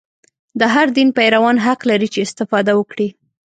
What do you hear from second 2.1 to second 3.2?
چې استفاده وکړي.